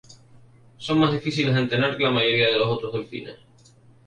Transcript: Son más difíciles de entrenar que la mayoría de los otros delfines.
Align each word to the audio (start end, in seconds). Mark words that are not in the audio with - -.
Son 0.79 0.97
más 0.97 1.13
difíciles 1.13 1.53
de 1.53 1.61
entrenar 1.61 1.95
que 1.95 2.03
la 2.03 2.09
mayoría 2.09 2.47
de 2.47 2.57
los 2.57 2.69
otros 2.75 2.91
delfines. 2.91 3.37